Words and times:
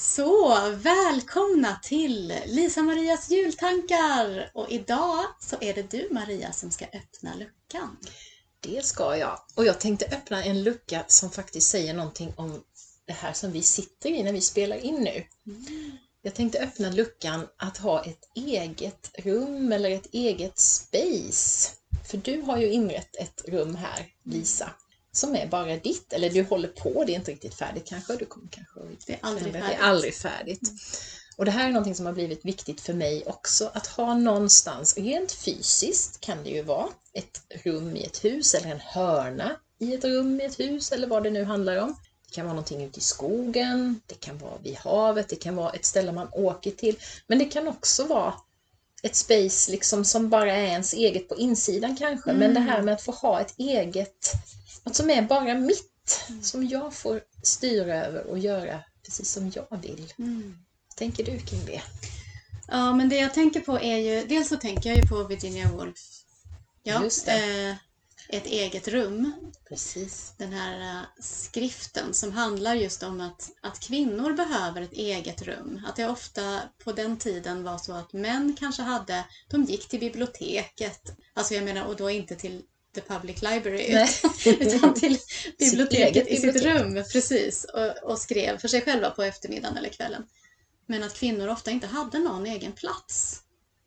Så, 0.00 0.70
välkomna 0.70 1.80
till 1.82 2.34
Lisa-Marias 2.46 3.30
jultankar! 3.30 4.50
Och 4.54 4.70
idag 4.70 5.24
så 5.40 5.56
är 5.60 5.74
det 5.74 5.90
du 5.90 6.08
Maria 6.10 6.52
som 6.52 6.70
ska 6.70 6.84
öppna 6.84 7.34
luckan. 7.34 7.96
Det 8.60 8.84
ska 8.84 9.16
jag. 9.16 9.40
Och 9.54 9.64
jag 9.64 9.80
tänkte 9.80 10.06
öppna 10.06 10.44
en 10.44 10.62
lucka 10.62 11.04
som 11.08 11.30
faktiskt 11.30 11.70
säger 11.70 11.94
någonting 11.94 12.32
om 12.36 12.62
det 13.06 13.12
här 13.12 13.32
som 13.32 13.52
vi 13.52 13.62
sitter 13.62 14.10
i 14.10 14.22
när 14.22 14.32
vi 14.32 14.40
spelar 14.40 14.76
in 14.76 14.94
nu. 14.94 15.24
Mm. 15.46 15.66
Jag 16.22 16.34
tänkte 16.34 16.58
öppna 16.60 16.90
luckan 16.90 17.46
att 17.56 17.78
ha 17.78 18.04
ett 18.04 18.30
eget 18.34 19.10
rum 19.18 19.72
eller 19.72 19.90
ett 19.90 20.08
eget 20.12 20.58
space. 20.58 21.70
För 22.10 22.18
du 22.18 22.42
har 22.42 22.58
ju 22.58 22.72
inrett 22.72 23.16
ett 23.16 23.44
rum 23.48 23.74
här, 23.74 24.06
Lisa, 24.24 24.70
som 25.18 25.36
är 25.36 25.46
bara 25.46 25.76
ditt. 25.76 26.12
Eller 26.12 26.30
du 26.30 26.42
håller 26.42 26.68
på, 26.68 27.04
det 27.04 27.12
är 27.12 27.16
inte 27.16 27.30
riktigt 27.30 27.54
färdigt 27.54 27.86
kanske. 27.86 28.16
Du 28.16 28.24
kommer 28.24 28.48
kanske 28.50 28.80
Det 29.06 29.12
är 29.12 29.18
aldrig 29.22 29.52
det 29.52 29.60
färdigt. 29.60 29.78
är 29.78 29.82
aldrig 29.82 30.14
färdigt. 30.14 30.72
Och 31.36 31.44
det 31.44 31.50
här 31.50 31.68
är 31.68 31.72
någonting 31.72 31.94
som 31.94 32.06
har 32.06 32.12
blivit 32.12 32.44
viktigt 32.44 32.80
för 32.80 32.94
mig 32.94 33.22
också, 33.26 33.70
att 33.74 33.86
ha 33.86 34.14
någonstans, 34.14 34.96
rent 34.96 35.32
fysiskt 35.32 36.20
kan 36.20 36.42
det 36.44 36.50
ju 36.50 36.62
vara, 36.62 36.88
ett 37.12 37.42
rum 37.64 37.96
i 37.96 38.04
ett 38.04 38.24
hus 38.24 38.54
eller 38.54 38.70
en 38.70 38.80
hörna 38.80 39.56
i 39.78 39.94
ett 39.94 40.04
rum 40.04 40.40
i 40.40 40.44
ett 40.44 40.60
hus 40.60 40.92
eller 40.92 41.06
vad 41.06 41.22
det 41.22 41.30
nu 41.30 41.44
handlar 41.44 41.76
om. 41.76 41.96
Det 42.28 42.34
kan 42.34 42.44
vara 42.44 42.54
någonting 42.54 42.84
ute 42.84 42.98
i 42.98 43.02
skogen, 43.02 44.00
det 44.06 44.20
kan 44.20 44.38
vara 44.38 44.58
vid 44.62 44.76
havet, 44.76 45.28
det 45.28 45.36
kan 45.36 45.56
vara 45.56 45.70
ett 45.70 45.84
ställe 45.84 46.12
man 46.12 46.28
åker 46.32 46.70
till. 46.70 46.96
Men 47.26 47.38
det 47.38 47.44
kan 47.44 47.68
också 47.68 48.04
vara 48.04 48.34
ett 49.02 49.16
space 49.16 49.70
liksom 49.70 50.04
som 50.04 50.28
bara 50.28 50.52
är 50.52 50.66
ens 50.66 50.94
eget 50.94 51.28
på 51.28 51.36
insidan 51.36 51.96
kanske. 51.96 52.32
Men 52.32 52.54
det 52.54 52.60
här 52.60 52.82
med 52.82 52.94
att 52.94 53.02
få 53.02 53.12
ha 53.12 53.40
ett 53.40 53.54
eget, 53.58 54.32
något 54.84 54.96
som 54.96 55.10
är 55.10 55.22
bara 55.22 55.54
mitt, 55.54 56.20
som 56.42 56.68
jag 56.68 56.94
får 56.94 57.20
styra 57.42 58.04
över 58.06 58.26
och 58.26 58.38
göra 58.38 58.80
precis 59.04 59.32
som 59.32 59.52
jag 59.54 59.78
vill. 59.82 60.12
Mm. 60.18 60.58
Tänker 60.96 61.24
du 61.24 61.38
kring 61.38 61.64
det? 61.66 61.82
Ja, 62.68 62.92
men 62.92 63.08
det 63.08 63.16
jag 63.16 63.34
tänker 63.34 63.60
på 63.60 63.80
är 63.80 63.96
ju, 63.96 64.26
dels 64.26 64.48
så 64.48 64.56
tänker 64.56 64.88
jag 64.88 64.98
ju 64.98 65.08
på 65.08 65.24
Virginia 65.24 65.68
Woolf. 65.72 65.98
Ja, 66.82 67.04
Just 67.04 67.26
det. 67.26 67.68
Eh, 67.68 67.76
ett 68.28 68.46
eget 68.46 68.88
rum. 68.88 69.32
Precis. 69.68 70.32
Den 70.36 70.52
här 70.52 70.80
eh, 70.80 71.02
skriften 71.20 72.14
som 72.14 72.32
handlar 72.32 72.74
just 72.74 73.02
om 73.02 73.20
att, 73.20 73.50
att 73.60 73.80
kvinnor 73.80 74.32
behöver 74.32 74.82
ett 74.82 74.92
eget 74.92 75.42
rum. 75.42 75.80
Att 75.86 75.96
det 75.96 76.08
ofta 76.08 76.60
på 76.84 76.92
den 76.92 77.18
tiden 77.18 77.64
var 77.64 77.78
så 77.78 77.92
att 77.92 78.12
män 78.12 78.56
kanske 78.58 78.82
hade, 78.82 79.24
de 79.48 79.64
gick 79.64 79.88
till 79.88 80.00
biblioteket, 80.00 81.02
alltså 81.34 81.54
jag 81.54 81.64
menar 81.64 81.84
och 81.84 81.96
då 81.96 82.10
inte 82.10 82.36
till 82.36 82.62
the 82.94 83.00
public 83.00 83.42
library 83.42 83.92
Nej. 83.92 84.08
utan 84.60 84.94
till 84.94 85.18
biblioteket 85.58 86.16
eget 86.16 86.28
i 86.28 86.36
sitt 86.36 86.54
bibliotek. 86.54 86.82
rum 86.82 87.04
precis 87.12 87.64
och, 87.64 88.10
och 88.10 88.18
skrev 88.18 88.58
för 88.58 88.68
sig 88.68 88.80
själva 88.80 89.10
på 89.10 89.22
eftermiddagen 89.22 89.76
eller 89.76 89.88
kvällen. 89.88 90.26
Men 90.86 91.02
att 91.02 91.14
kvinnor 91.14 91.48
ofta 91.48 91.70
inte 91.70 91.86
hade 91.86 92.18
någon 92.18 92.46
egen 92.46 92.72
plats 92.72 93.42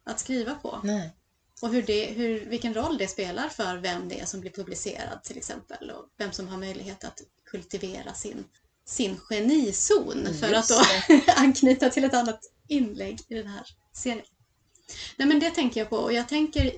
att 0.06 0.20
skriva 0.20 0.56
på. 0.56 0.80
Nej. 0.84 1.16
Och 1.62 1.70
hur 1.70 1.82
det, 1.82 2.06
hur, 2.06 2.46
vilken 2.46 2.74
roll 2.74 2.98
det 2.98 3.08
spelar 3.08 3.50
för 3.50 3.78
vem 3.78 4.10
det 4.10 4.20
är 4.20 4.26
som 4.26 4.42
blir 4.42 4.52
publicerad 4.52 5.24
till 5.24 5.38
exempel 5.38 5.92
och 5.92 6.06
vem 6.18 6.32
som 6.32 6.48
har 6.48 6.58
möjlighet 6.58 7.04
att 7.04 7.22
kultivera 7.46 8.14
sin, 8.14 8.44
sin 8.86 9.18
genizon 9.18 10.28
för 10.40 10.48
Just 10.48 10.72
att 10.72 10.78
då 11.10 11.22
anknyta 11.36 11.90
till 11.90 12.04
ett 12.04 12.14
annat 12.14 12.40
inlägg 12.68 13.20
i 13.28 13.36
den 13.36 13.48
här 13.48 13.68
serien. 13.94 14.26
Nej 15.18 15.28
men 15.28 15.40
det 15.40 15.50
tänker 15.50 15.80
jag 15.82 15.90
på 15.90 15.98
och 15.98 16.14
jag 16.14 16.30
tänker 16.30 16.72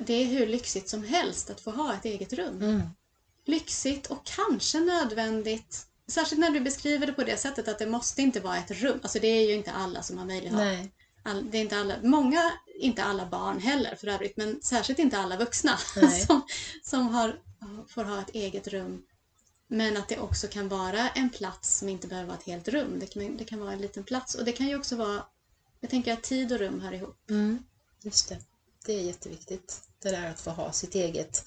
det 0.00 0.14
är 0.14 0.24
hur 0.24 0.46
lyxigt 0.46 0.88
som 0.88 1.04
helst 1.04 1.50
att 1.50 1.60
få 1.60 1.70
ha 1.70 1.94
ett 1.94 2.04
eget 2.04 2.32
rum. 2.32 2.62
Mm. 2.62 2.82
Lyxigt 3.44 4.06
och 4.06 4.26
kanske 4.26 4.80
nödvändigt. 4.80 5.86
Särskilt 6.08 6.40
när 6.40 6.50
du 6.50 6.60
beskriver 6.60 7.06
det 7.06 7.12
på 7.12 7.24
det 7.24 7.36
sättet 7.36 7.68
att 7.68 7.78
det 7.78 7.86
måste 7.86 8.22
inte 8.22 8.40
vara 8.40 8.56
ett 8.56 8.70
rum. 8.70 8.98
Alltså 9.02 9.18
det 9.18 9.26
är 9.26 9.48
ju 9.48 9.54
inte 9.54 9.72
alla 9.72 10.02
som 10.02 10.18
har 10.18 10.24
möjlighet 10.24 10.56
Nej. 10.56 10.92
all, 11.22 11.50
det 11.50 11.58
är 11.58 11.62
inte 11.62 11.76
alla, 11.76 11.94
många, 12.02 12.52
inte 12.78 13.04
alla 13.04 13.26
barn 13.26 13.58
heller 13.58 13.96
för 13.96 14.06
övrigt, 14.06 14.36
men 14.36 14.62
särskilt 14.62 14.98
inte 14.98 15.18
alla 15.18 15.36
vuxna 15.36 15.76
som, 16.26 16.42
som 16.82 17.08
har, 17.08 17.40
får 17.88 18.04
ha 18.04 18.20
ett 18.20 18.30
eget 18.34 18.68
rum. 18.68 19.02
Men 19.68 19.96
att 19.96 20.08
det 20.08 20.18
också 20.18 20.48
kan 20.48 20.68
vara 20.68 21.08
en 21.08 21.30
plats 21.30 21.78
som 21.78 21.88
inte 21.88 22.08
behöver 22.08 22.26
vara 22.26 22.38
ett 22.38 22.46
helt 22.46 22.68
rum. 22.68 22.98
Det 22.98 23.06
kan, 23.06 23.36
det 23.36 23.44
kan 23.44 23.60
vara 23.60 23.72
en 23.72 23.80
liten 23.80 24.04
plats 24.04 24.34
och 24.34 24.44
det 24.44 24.52
kan 24.52 24.66
ju 24.68 24.76
också 24.76 24.96
vara, 24.96 25.24
jag 25.80 25.90
tänker 25.90 26.12
att 26.12 26.22
tid 26.22 26.52
och 26.52 26.58
rum 26.58 26.80
hör 26.80 26.92
ihop. 26.92 27.30
Mm. 27.30 27.58
Just 28.02 28.28
det. 28.28 28.38
Det 28.86 28.92
är 28.92 29.02
jätteviktigt. 29.02 29.80
Det 30.02 30.10
där 30.10 30.30
att 30.30 30.40
få 30.40 30.50
ha 30.50 30.72
sitt 30.72 30.94
eget, 30.94 31.44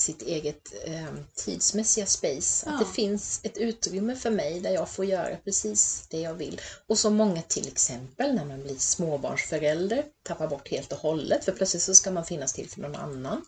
sitt 0.00 0.22
eget 0.22 0.72
eh, 0.84 1.06
tidsmässiga 1.34 2.06
space. 2.06 2.66
Att 2.66 2.72
Ja. 2.72 2.86
det 2.86 2.94
finns 2.94 3.40
ett 3.42 3.56
utrymme 3.56 4.16
för 4.16 4.30
mig 4.30 4.60
där 4.60 4.70
jag 4.70 4.88
får 4.88 5.04
göra 5.04 5.36
precis 5.44 6.04
det 6.10 6.20
jag 6.20 6.34
vill. 6.34 6.60
Och 6.86 6.98
så 6.98 7.10
många 7.10 7.42
till 7.42 7.68
exempel 7.68 8.34
när 8.34 8.44
man 8.44 8.62
blir 8.62 8.76
småbarnsförälder, 8.78 10.04
tappar 10.22 10.48
bort 10.48 10.68
helt 10.68 10.92
och 10.92 10.98
hållet 10.98 11.44
för 11.44 11.52
plötsligt 11.52 11.82
så 11.82 11.94
ska 11.94 12.10
man 12.10 12.24
finnas 12.24 12.52
till 12.52 12.68
för 12.70 12.80
någon 12.80 12.96
annan. 12.96 13.42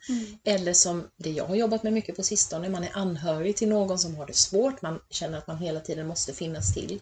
Eller 0.45 0.73
som 0.73 1.09
det 1.17 1.31
jag 1.31 1.45
har 1.45 1.55
jobbat 1.55 1.83
med 1.83 1.93
mycket 1.93 2.17
på 2.17 2.23
sistone, 2.23 2.69
man 2.69 2.84
är 2.84 2.91
anhörig 2.97 3.57
till 3.57 3.69
någon 3.69 3.99
som 3.99 4.17
har 4.17 4.27
det 4.27 4.37
svårt, 4.37 4.83
man 4.83 5.01
känner 5.11 5.39
att 5.39 5.47
man 5.47 5.59
hela 5.59 5.81
tiden 5.81 6.07
måste 6.07 6.33
finnas 6.33 6.75
till. 6.75 7.01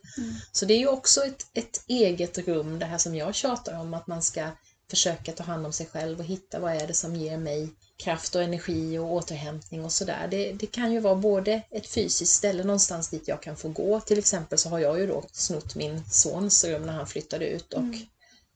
Så 0.53 0.65
det 0.65 0.75
är 0.75 0.79
ju 0.79 0.89
också 0.89 1.21
ett, 1.25 1.47
ett 1.55 1.83
eget 1.87 2.39
rum, 2.39 2.79
det 2.79 2.87
här 2.87 2.99
som 2.99 3.15
jag 3.15 3.35
tjatar 3.35 3.81
om, 3.81 3.95
att 3.95 4.07
man 4.07 4.23
ska 4.23 4.49
försöka 4.91 5.33
ta 5.33 5.45
hand 5.45 5.67
om 5.67 5.73
sig 5.73 5.87
själv 5.87 6.19
och 6.19 6.25
hitta 6.25 6.59
vad 6.59 6.73
är 6.73 6.87
det 6.87 6.95
som 6.95 7.17
ger 7.17 7.39
mig 7.39 7.69
kraft 7.97 8.35
och 8.35 8.43
energi 8.43 8.99
och 8.99 9.13
återhämtning 9.13 9.85
och 9.85 9.93
sådär. 9.93 10.29
Det, 10.31 10.53
det 10.53 10.67
kan 10.67 10.93
ju 10.93 11.01
vara 11.01 11.15
både 11.15 11.63
ett 11.71 11.87
fysiskt 11.87 12.33
ställe 12.35 12.65
någonstans 12.65 13.09
dit 13.09 13.29
jag 13.29 13.43
kan 13.43 13.57
få 13.57 13.69
gå. 13.69 14.01
Till 14.01 14.19
exempel 14.19 14.59
så 14.59 14.69
har 14.69 14.79
jag 14.79 15.01
ju 15.01 15.07
då 15.07 15.25
snott 15.33 15.75
min 15.75 16.05
sons 16.11 16.65
rum 16.65 16.83
när 16.83 16.93
han 16.93 17.07
flyttade 17.07 17.47
ut 17.49 17.73
och 17.73 17.83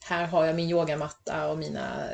här 0.04 0.26
har 0.26 0.44
jag 0.44 0.56
min 0.56 0.70
yogamatta 0.70 1.48
och 1.48 1.58
mina 1.58 2.08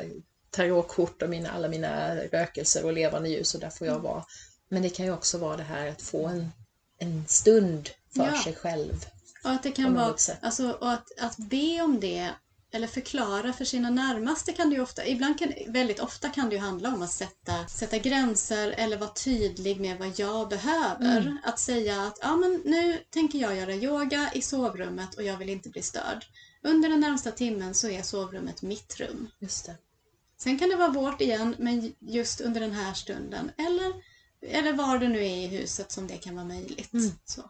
tarotkort 0.49 1.21
och 1.21 1.29
mina, 1.29 1.51
alla 1.51 1.67
mina 1.67 2.15
rökelser 2.15 2.85
och 2.85 2.93
levande 2.93 3.29
ljus 3.29 3.53
och 3.53 3.61
där 3.61 3.69
får 3.69 3.87
jag 3.87 3.99
vara. 3.99 4.25
Men 4.69 4.81
det 4.81 4.89
kan 4.89 5.05
ju 5.05 5.13
också 5.13 5.37
vara 5.37 5.57
det 5.57 5.63
här 5.63 5.87
att 5.87 6.01
få 6.01 6.27
en, 6.27 6.51
en 6.97 7.25
stund 7.27 7.89
för 8.15 8.23
Ja. 8.25 8.43
sig 8.43 8.55
själv. 8.55 9.05
Och 9.43 9.49
att 9.49 9.63
det 9.63 9.71
kan 9.71 9.93
vara, 9.93 10.17
sätt. 10.17 10.37
alltså, 10.41 10.71
och 10.71 10.91
att, 10.91 11.07
att 11.19 11.37
be 11.37 11.81
om 11.81 11.99
det 11.99 12.29
eller 12.73 12.87
förklara 12.87 13.53
för 13.53 13.65
sina 13.65 13.89
närmaste 13.89 14.53
kan 14.53 14.69
det 14.69 14.75
ju 14.75 14.81
ofta, 14.81 15.05
ibland 15.05 15.39
kan, 15.39 15.53
väldigt 15.67 15.99
ofta 15.99 16.29
kan 16.29 16.49
det 16.49 16.55
ju 16.55 16.61
handla 16.61 16.93
om 16.93 17.01
att 17.01 17.11
sätta, 17.11 17.67
sätta 17.67 17.97
gränser 17.97 18.73
eller 18.77 18.97
vara 18.97 19.09
tydlig 19.09 19.79
med 19.79 19.97
vad 19.97 20.19
jag 20.19 20.49
behöver. 20.49 21.17
Mm. 21.17 21.37
Att 21.43 21.59
säga 21.59 22.01
att 22.01 22.19
ja, 22.21 22.35
men 22.35 22.61
nu 22.65 22.97
tänker 23.09 23.39
jag 23.39 23.55
göra 23.55 23.73
yoga 23.73 24.31
i 24.33 24.41
sovrummet 24.41 25.15
och 25.15 25.23
jag 25.23 25.37
vill 25.37 25.49
inte 25.49 25.69
bli 25.69 25.81
störd. 25.81 26.25
Under 26.63 26.89
den 26.89 26.99
närmsta 26.99 27.31
timmen 27.31 27.73
så 27.73 27.89
är 27.89 28.01
sovrummet 28.01 28.61
mitt 28.61 28.99
rum. 28.99 29.29
Just 29.39 29.65
det. 29.65 29.75
Sen 30.37 30.59
kan 30.59 30.69
det 30.69 30.75
vara 30.75 30.89
vårt 30.89 31.21
igen, 31.21 31.55
men 31.59 31.93
just 31.99 32.41
under 32.41 32.61
den 32.61 32.71
här 32.71 32.93
stunden. 32.93 33.51
Eller, 33.57 33.93
eller 34.41 34.73
var 34.73 34.97
det 34.97 35.07
nu 35.07 35.19
är 35.19 35.37
i 35.37 35.47
huset 35.47 35.91
som 35.91 36.07
det 36.07 36.17
kan 36.17 36.35
vara 36.35 36.45
möjligt. 36.45 36.93
Mm. 36.93 37.11
Så. 37.25 37.41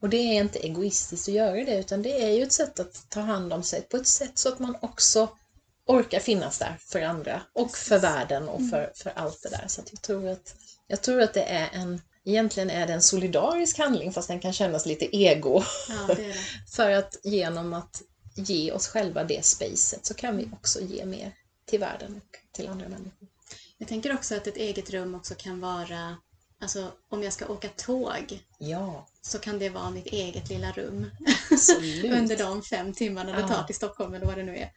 Och 0.00 0.08
det 0.08 0.16
är 0.16 0.40
inte 0.40 0.58
egoistiskt 0.58 1.28
att 1.28 1.34
göra 1.34 1.64
det 1.64 1.78
utan 1.78 2.02
det 2.02 2.22
är 2.22 2.30
ju 2.30 2.42
ett 2.42 2.52
sätt 2.52 2.80
att 2.80 3.10
ta 3.10 3.20
hand 3.20 3.52
om 3.52 3.62
sig 3.62 3.82
på 3.82 3.96
ett 3.96 4.06
sätt 4.06 4.38
så 4.38 4.48
att 4.48 4.58
man 4.58 4.76
också 4.80 5.28
orkar 5.86 6.20
finnas 6.20 6.58
där 6.58 6.76
för 6.80 7.02
andra 7.02 7.42
och 7.52 7.76
för 7.76 7.98
världen 7.98 8.48
och 8.48 8.70
för, 8.70 8.92
för 8.94 9.12
allt 9.16 9.42
det 9.42 9.48
där. 9.48 9.64
Så 9.68 9.82
jag, 9.90 10.02
tror 10.02 10.28
att, 10.28 10.54
jag 10.86 11.02
tror 11.02 11.20
att 11.20 11.34
det 11.34 11.42
är 11.42 11.68
en, 11.72 12.00
egentligen 12.24 12.70
är 12.70 12.86
det 12.86 12.92
en 12.92 13.02
solidarisk 13.02 13.78
handling 13.78 14.12
fast 14.12 14.28
den 14.28 14.40
kan 14.40 14.52
kännas 14.52 14.86
lite 14.86 15.16
ego. 15.16 15.62
Ja, 15.88 16.14
det 16.14 16.14
det. 16.22 16.34
För 16.70 16.90
att 16.90 17.16
genom 17.24 17.72
att 17.72 18.02
ge 18.34 18.72
oss 18.72 18.88
själva 18.88 19.24
det 19.24 19.44
spacet 19.44 20.06
så 20.06 20.14
kan 20.14 20.36
vi 20.36 20.48
också 20.52 20.80
ge 20.80 21.04
mer 21.04 21.32
till 21.66 21.80
världen 21.80 22.16
och 22.16 22.38
till 22.52 22.68
andra 22.68 22.88
människor. 22.88 23.28
Jag 23.78 23.88
tänker 23.88 24.14
också 24.14 24.36
att 24.36 24.46
ett 24.46 24.56
eget 24.56 24.90
rum 24.90 25.14
också 25.14 25.34
kan 25.34 25.60
vara, 25.60 26.16
alltså 26.60 26.92
om 27.08 27.22
jag 27.22 27.32
ska 27.32 27.46
åka 27.46 27.68
tåg 27.68 28.44
Ja, 28.58 29.06
så 29.26 29.38
kan 29.38 29.58
det 29.58 29.68
vara 29.68 29.90
mitt 29.90 30.06
eget 30.06 30.48
lilla 30.48 30.72
rum 30.72 31.10
under 32.04 32.36
de 32.36 32.62
fem 32.62 32.92
timmarna 32.94 33.32
det 33.32 33.40
Ja. 33.40 33.48
tar 33.48 33.64
till 33.64 33.74
Stockholm 33.76 34.14
eller 34.14 34.26
vad 34.26 34.36
det 34.36 34.42
nu 34.42 34.56
är, 34.56 34.70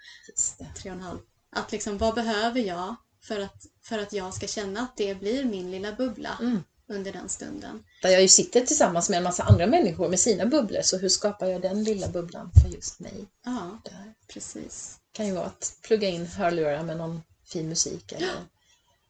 det. 0.57 0.66
tre 0.81 0.92
och 0.92 0.98
en 0.98 1.04
halv. 1.04 1.19
Att 1.51 1.72
liksom, 1.72 1.98
vad 1.98 2.16
behöver 2.16 2.60
jag 2.62 2.96
för 3.24 3.40
att, 3.40 3.66
för 3.84 4.00
att 4.00 4.13
jag 4.13 4.34
ska 4.34 4.48
känna 4.48 4.80
att 4.81 4.98
det 4.98 5.16
blir 5.19 5.46
min 5.46 5.72
lilla 5.72 5.92
bubbla 5.92 6.38
Mm. 6.42 6.63
under 6.90 7.12
den 7.13 7.30
stunden? 7.30 7.84
Där 8.01 8.10
jag 8.10 8.22
ju 8.22 8.28
sitter 8.28 8.62
tillsammans 8.66 9.10
med 9.10 9.18
en 9.18 9.24
massa 9.24 9.44
andra 9.44 9.68
människor 9.68 10.10
med 10.10 10.19
sina 10.19 10.46
bubblor, 10.46 10.81
så 10.81 10.98
hur 10.98 11.10
skapar 11.10 11.48
jag 11.48 11.62
den 11.62 11.84
lilla 11.84 12.07
bubblan 12.07 12.52
för 12.62 12.69
just 12.69 13.00
mig? 13.00 13.13
Ja, 13.45 13.81
Där. 13.86 14.13
precis. 14.34 14.98
kan 15.12 15.28
ju 15.28 15.34
vara 15.34 15.45
att 15.45 15.74
plugga 15.81 16.07
in 16.07 16.28
hörlurar 16.28 16.84
med 16.84 16.98
någon 16.98 17.22
fin 17.45 17.69
musik 17.69 18.12
eller 18.12 18.30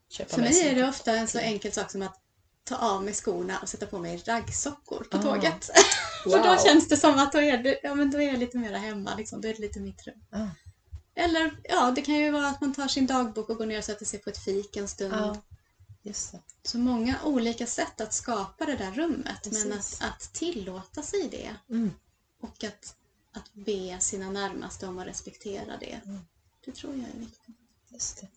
köpa 0.09 0.30
För 0.35 0.42
mig 0.42 0.68
är 0.68 0.75
det 0.75 0.88
ofta 0.89 1.15
en 1.15 1.27
så 1.27 1.39
enkel 1.39 1.71
sak 1.71 1.92
som 1.92 2.01
att 2.01 2.15
ta 2.63 2.75
av 2.77 3.03
mig 3.03 3.13
skorna 3.13 3.59
och 3.59 3.69
sätta 3.69 3.85
på 3.85 4.00
mig 4.00 4.23
raggsockor 4.25 5.03
på 5.11 5.17
Ah. 5.17 5.21
tåget. 5.21 5.69
Wow. 6.25 6.31
För 6.33 6.44
då 6.56 6.57
känns 6.63 6.88
det 6.88 6.97
som 6.97 7.19
att 7.19 7.31
då 7.31 7.41
är, 7.41 7.57
det, 7.57 7.79
ja, 7.83 7.95
men 7.95 8.11
då 8.11 8.21
är 8.21 8.27
jag 8.27 8.39
lite 8.39 8.57
mer 8.57 8.73
hemma, 8.73 9.15
liksom. 9.15 9.41
då 9.41 9.47
är 9.47 9.53
det 9.53 9.59
lite 9.59 9.79
mitt 9.79 10.07
rum. 10.07 10.23
Ah, 10.31 10.47
Eller 11.15 11.59
ja, 11.63 11.91
det 11.95 12.01
kan 12.01 12.15
ju 12.15 12.31
vara 12.31 12.47
att 12.47 12.61
man 12.61 12.73
tar 12.73 12.88
sin 12.88 13.07
dagbok 13.07 13.50
och 13.50 13.57
går 13.57 13.65
ner 13.65 13.77
och 13.77 13.83
sätter 13.83 14.06
sig 14.06 14.19
på 14.19 14.29
ett 14.29 14.38
fik 14.38 14.77
en 14.77 14.88
stund. 14.88 15.13
ja, 15.13 15.41
just 16.01 16.31
det. 16.31 16.39
Så 16.63 16.77
många 16.77 17.15
olika 17.23 17.65
sätt 17.67 18.01
att 18.01 18.13
skapa 18.13 18.65
det 18.65 18.75
där 18.75 18.91
rummet, 18.91 19.47
men 19.51 19.71
att, 19.71 19.77
Precis. 19.77 20.01
att 20.01 20.33
tillåta 20.33 21.01
sig 21.01 21.27
det. 21.31 21.56
Mm. 21.69 21.91
Och 22.41 22.63
att 22.63 22.95
att 23.33 23.53
be 23.53 23.97
sina 24.00 24.29
närmaste 24.31 24.88
om 24.88 25.00
att 25.00 25.07
respektera 25.07 25.77
det. 25.79 26.01
Mm. 26.06 26.19
Det 26.65 26.71
tror 26.71 26.95
jag 26.95 27.06
är 27.15 27.19
viktigt. 27.19 27.56
Just 27.89 28.21
det. 28.21 28.27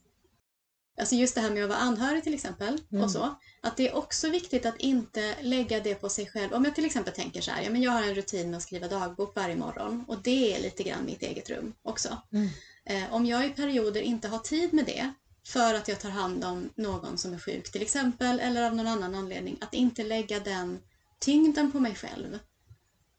Alltså 1.00 1.14
just 1.14 1.34
det 1.34 1.40
här 1.40 1.50
med 1.50 1.62
att 1.62 1.68
vara 1.70 1.78
anhörig 1.78 2.22
till 2.24 2.34
exempel 2.34 2.80
Mm. 2.92 3.04
och 3.04 3.10
så. 3.10 3.34
Att 3.60 3.76
det 3.76 3.88
är 3.88 3.94
också 3.96 4.28
viktigt 4.30 4.66
att 4.66 4.76
inte 4.80 5.34
lägga 5.42 5.80
det 5.80 5.94
på 5.94 6.08
sig 6.08 6.26
själv. 6.26 6.52
Om 6.52 6.64
jag 6.64 6.74
till 6.74 6.84
exempel 6.84 7.14
tänker 7.14 7.40
så 7.40 7.50
här, 7.50 7.62
ja 7.62 7.70
men 7.70 7.82
jag 7.82 7.92
har 7.92 8.02
en 8.02 8.14
rutin 8.14 8.50
med 8.50 8.56
att 8.56 8.62
skriva 8.62 8.88
dagbok 8.88 9.36
varje 9.36 9.56
morgon 9.56 10.04
och 10.08 10.22
det 10.22 10.54
är 10.56 10.62
lite 10.62 10.82
grann 10.82 11.04
mitt 11.04 11.22
eget 11.22 11.50
rum 11.50 11.74
också. 11.82 12.18
Mm. 12.32 12.48
Eh, 12.84 13.14
om 13.14 13.26
jag 13.26 13.46
i 13.46 13.50
perioder 13.50 14.00
inte 14.00 14.28
har 14.28 14.38
tid 14.38 14.72
med 14.72 14.84
det 14.86 15.12
för 15.46 15.74
att 15.74 15.88
jag 15.88 16.00
tar 16.00 16.10
hand 16.10 16.44
om 16.44 16.70
någon 16.74 17.18
som 17.18 17.34
är 17.34 17.38
sjuk 17.38 17.72
till 17.72 17.82
exempel 17.82 18.40
eller 18.40 18.62
av 18.62 18.74
någon 18.76 18.86
annan 18.86 19.14
anledning, 19.14 19.58
att 19.60 19.74
inte 19.74 20.02
lägga 20.04 20.40
den 20.40 20.78
tyngden 21.18 21.72
på 21.72 21.80
mig 21.80 21.94
själv. 21.94 22.38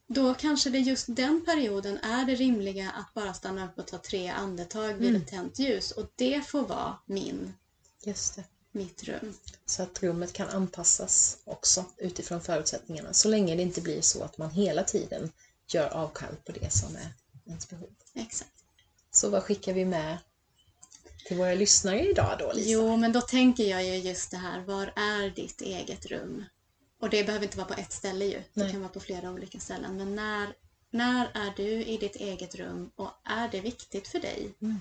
Då 0.08 0.34
kanske 0.34 0.70
det 0.70 0.80
just 0.80 1.06
den 1.16 1.42
perioden 1.46 1.98
är 1.98 2.26
det 2.26 2.36
rimliga 2.36 2.92
att 2.92 3.14
bara 3.14 3.34
stanna 3.34 3.66
upp 3.66 3.80
och 3.80 3.88
ta 3.88 3.98
tre 3.98 4.28
andetag 4.28 4.94
vid 4.94 5.10
Mm. 5.10 5.22
ett 5.22 5.28
tänt 5.28 5.60
ljus 5.60 5.92
och 5.92 6.12
det 6.16 6.42
får 6.48 6.62
vara 6.62 6.98
min, 7.06 7.54
Just 8.04 8.36
det. 8.36 8.44
mitt 8.72 9.04
rum. 9.04 9.34
Så 9.66 9.84
att 9.84 10.04
rummet 10.04 10.34
kan 10.34 10.50
anpassas 10.50 11.38
också 11.44 11.86
utifrån 11.98 12.42
förutsättningarna. 12.42 13.14
Så 13.14 13.30
länge 13.30 13.56
det 13.56 13.62
inte 13.62 13.82
blir 13.82 14.02
så 14.02 14.24
att 14.24 14.38
man 14.38 14.50
hela 14.52 14.84
tiden 14.84 15.32
gör 15.68 15.90
avkall 15.90 16.36
på 16.46 16.52
det 16.52 16.74
som 16.74 16.96
är 16.96 17.14
ens 17.46 17.70
behov. 17.70 17.90
Exakt. 18.14 18.52
Så 19.12 19.30
vad 19.30 19.44
skickar 19.44 19.74
vi 19.74 19.86
med 19.86 20.18
till 21.28 21.38
våra 21.38 21.54
lyssnare 21.54 22.10
idag 22.10 22.36
då, 22.40 22.52
Lisa? 22.54 22.70
Jo, 22.70 22.98
men 22.98 23.12
då 23.12 23.22
tänker 23.22 23.64
jag 23.64 23.86
ju 23.86 23.96
just 23.96 24.32
det 24.32 24.38
här, 24.38 24.62
var 24.62 24.94
är 24.96 25.30
ditt 25.30 25.62
eget 25.62 26.06
rum? 26.06 26.46
Och 27.00 27.10
det 27.10 27.24
behöver 27.24 27.46
inte 27.46 27.58
vara 27.58 27.68
på 27.68 27.74
ett 27.74 27.92
ställe 27.92 28.26
ju. 28.26 28.38
Det 28.54 28.64
Nej. 28.64 28.72
kan 28.72 28.82
vara 28.82 28.92
på 28.92 29.00
flera 29.00 29.32
olika 29.32 29.60
ställen. 29.60 29.98
Men 29.98 30.16
när, 30.16 30.56
när 30.90 31.32
är 31.34 31.54
du 31.58 31.84
i 31.84 31.98
ditt 31.98 32.16
eget 32.16 32.56
rum 32.56 32.92
och 32.96 33.10
är 33.24 33.50
det 33.50 33.62
viktigt 33.62 34.08
för 34.08 34.20
dig? 34.20 34.54
Mm. 34.62 34.78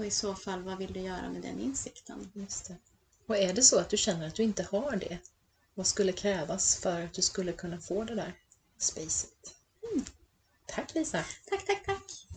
Och 0.00 0.06
i 0.06 0.10
så 0.10 0.34
fall, 0.34 0.62
vad 0.62 0.78
vill 0.78 0.92
du 0.92 1.00
göra 1.00 1.30
med 1.30 1.42
den 1.42 1.60
insikten? 1.60 2.30
Just 2.34 2.68
det. 2.68 2.76
Och 3.26 3.36
är 3.36 3.54
det 3.54 3.62
så 3.62 3.78
att 3.78 3.90
du 3.90 3.96
känner 3.96 4.26
att 4.26 4.34
du 4.34 4.42
inte 4.42 4.62
har 4.62 4.96
det, 4.96 5.18
vad 5.74 5.86
skulle 5.86 6.12
krävas 6.12 6.76
för 6.76 7.00
att 7.02 7.12
du 7.12 7.22
skulle 7.22 7.52
kunna 7.52 7.78
få 7.78 8.04
det 8.04 8.14
där 8.14 8.34
spacet? 8.78 9.54
Tack 10.66 10.94
Lisa! 10.94 11.24
Tack, 11.50 11.66
tack, 11.66 11.86
tack! 11.86 12.29